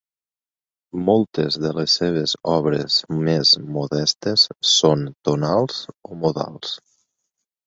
Moltes 1.09 1.57
de 1.63 1.73
les 1.79 1.97
seves 1.99 2.33
obres 2.53 2.97
més 3.27 3.51
modestes 3.77 4.47
són 4.71 5.05
tonals 5.31 5.79
o 6.11 6.19
modals. 6.27 6.75